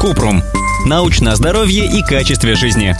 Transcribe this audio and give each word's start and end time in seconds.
Купрум. 0.00 0.42
Научное 0.86 1.34
здоровье 1.34 1.86
и 1.86 2.02
качестве 2.02 2.54
жизни. 2.54 2.96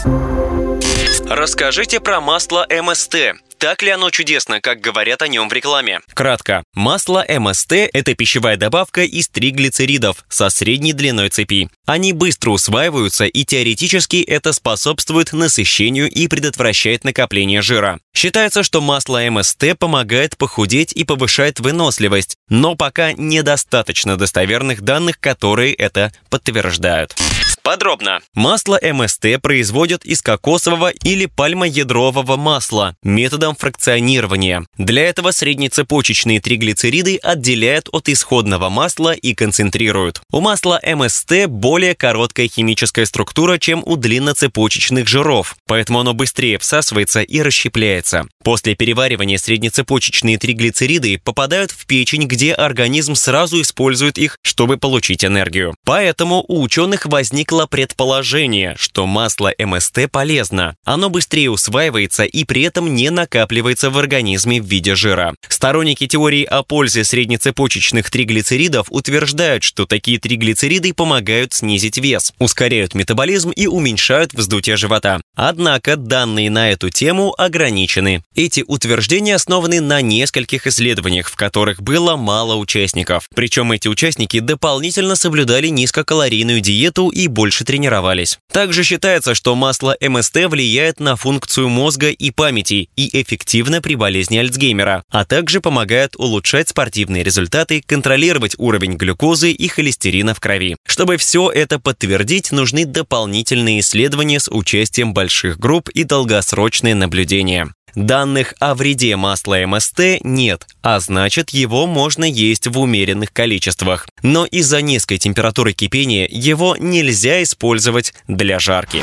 Расскажите 1.29 2.01
про 2.01 2.21
масло 2.21 2.67
МСТ. 2.71 3.17
Так 3.63 3.81
ли 3.81 3.91
оно 3.91 4.11
чудесно, 4.11 4.61
как 4.61 4.81
говорят 4.81 5.23
о 5.23 5.29
нем 5.29 5.49
в 5.49 5.53
рекламе? 5.53 6.01
Кратко. 6.15 6.65
Масло 6.75 7.25
МСТ– 7.29 7.73
это 7.93 8.17
пищевая 8.17 8.57
добавка 8.57 9.05
из 9.05 9.29
триглицеридов 9.29 10.25
со 10.29 10.51
средней 10.51 10.93
длиной 10.93 11.29
цепи. 11.29 11.69
Они 11.87 12.13
быстро 12.13 12.51
усваиваются, 12.51 13.25
и 13.25 13.45
теоретически 13.45 14.17
это 14.17 14.53
способствует 14.53 15.33
насыщению 15.33 16.11
и 16.11 16.27
предотвращает 16.27 17.05
накопление 17.05 17.63
жира. 17.63 18.01
Считается, 18.13 18.65
что 18.65 18.81
масло 18.81 19.21
МСТ 19.31 19.79
помогает 19.79 20.37
похудеть 20.37 20.93
и 20.93 21.05
повышает 21.05 21.61
выносливость, 21.61 22.35
но 22.49 22.75
пока 22.75 23.13
недостаточно 23.13 24.17
достоверных 24.17 24.81
данных, 24.81 25.21
которые 25.21 25.73
это 25.75 26.13
подтверждают. 26.31 27.15
Подробно. 27.63 28.21
Масло 28.35 28.81
МСТ 28.83 29.41
производят 29.41 30.05
из 30.05 30.21
кокосового 30.21 30.91
или 30.91 31.27
пальмоядрового 31.27 32.37
масла 32.37 32.97
методом 33.05 33.55
фракционирования. 33.55 34.67
Для 34.77 35.05
этого 35.09 35.31
среднецепочечные 35.31 36.41
триглицериды 36.41 37.19
отделяют 37.19 37.89
от 37.93 38.09
исходного 38.09 38.69
масла 38.69 39.13
и 39.13 39.35
концентрируют. 39.35 40.21
У 40.33 40.41
масла 40.41 40.81
МСТ 40.85 41.47
более 41.47 41.95
короткая 41.95 42.49
химическая 42.49 43.05
структура, 43.05 43.59
чем 43.59 43.83
у 43.87 43.97
длинноцепочечных 43.97 45.07
жиров, 45.07 45.57
поэтому 45.67 46.01
оно 46.01 46.15
быстрее 46.15 46.59
всасывается 46.59 47.23
и 47.23 47.41
расщепляется. 47.43 48.27
После 48.43 48.75
переваривания 48.75 49.39
среднецепочечные 49.39 50.37
триглицериды 50.37 51.21
попадают 51.23 51.71
в 51.71 51.87
печень, 51.87 52.27
где 52.27 52.53
организм 52.53 53.15
сразу 53.15 53.61
использует 53.61 54.19
их, 54.19 54.39
чтобы 54.43 54.79
получить 54.79 55.25
энергию. 55.25 55.75
Поэтому 55.85 56.45
у 56.49 56.61
ученых 56.63 57.07
возникло 57.07 57.67
предположение, 57.67 58.75
что 58.79 59.07
масло 59.07 59.53
МСТ 59.59 60.11
полезно. 60.11 60.75
Оно 60.85 61.09
быстрее 61.09 61.51
усваивается 61.51 62.25
и 62.25 62.45
при 62.45 62.63
этом 62.63 62.95
не 62.95 63.11
накапливается 63.11 63.91
в 63.91 63.99
организме 63.99 64.61
в 64.61 64.67
виде 64.67 64.95
жира. 64.95 65.35
Сторонники 65.49 66.07
теории 66.07 66.45
о 66.45 66.63
пользе 66.63 67.05
среднецепочечных 67.05 68.11
триглицеридов 68.11 68.87
утверждают, 68.91 69.63
что 69.63 69.87
такие 69.87 70.19
триглицериды 70.19 70.93
помогают 70.93 71.53
снизить 71.53 71.99
вес, 71.99 72.33
ускоряют 72.39 72.95
метаболизм 72.95 73.51
и 73.51 73.67
уменьшают 73.67 74.35
вздутие 74.35 74.77
живота. 74.77 75.21
Однако 75.37 75.97
данные 75.97 76.51
на 76.51 76.71
эту 76.71 76.91
тему 76.91 77.35
ограничены. 77.39 78.23
Эти 78.35 78.65
утверждения 78.67 79.35
основаны 79.35 79.83
на 79.83 80.01
нескольких 80.01 80.67
исследованиях, 80.67 81.29
в 81.29 81.37
которых 81.37 81.83
было 81.83 82.17
мало 82.17 82.57
участников. 82.57 83.29
Причем 83.35 83.73
эти 83.73 83.89
участники 83.89 84.41
дополнительно 84.41 85.17
соблюдали 85.17 85.69
низкокалорийную 85.69 86.63
диету 86.63 87.11
и 87.11 87.27
больше 87.27 87.65
тренировались. 87.65 88.39
Также 88.51 88.85
считается, 88.85 89.35
что 89.35 89.55
масло 89.55 89.95
МСТ 90.01 90.47
влияет 90.47 90.99
на 90.99 91.17
функцию 91.17 91.69
мозга 91.69 92.09
и 92.09 92.31
памяти 92.31 92.89
и 92.97 93.21
эффективно 93.21 93.83
при 93.83 93.97
болезни 93.97 94.39
Альцгеймера, 94.39 95.05
а 95.11 95.27
также 95.27 95.61
помогает 95.61 96.17
улучшать 96.17 96.71
спортивные 96.71 97.25
результаты, 97.25 97.83
контролировать 97.85 98.55
уровень 98.57 98.95
глюкозы 98.95 99.53
и 99.53 99.69
холестерина 99.69 100.35
в 100.35 100.41
крови. 100.41 100.77
Чтобы 100.87 101.19
все 101.19 101.51
это 101.51 101.79
подтвердить, 101.79 102.51
нужны 102.51 102.87
дополнительные 102.87 103.81
исследования 103.81 104.41
с 104.41 104.51
участием 104.51 105.13
больших 105.13 105.59
групп 105.59 105.91
и 105.91 106.05
долгосрочные 106.05 106.95
наблюдения. 106.95 107.75
Данных 107.95 108.55
о 108.59 108.75
вреде 108.75 109.17
масла 109.17 109.67
МСТ 109.67 110.21
нет, 110.23 110.67
а 110.83 110.99
значит 111.01 111.51
его 111.51 111.87
можно 111.87 112.25
есть 112.25 112.67
в 112.67 112.79
умеренных 112.79 113.33
количествах. 113.33 114.09
Но 114.23 114.47
из-за 114.47 114.81
низкой 114.81 115.19
температуры 115.19 115.73
кипения 115.73 116.27
его 116.31 116.77
нельзя 116.79 117.43
использовать 117.43 118.15
для 118.29 118.59
жарки. 118.59 119.03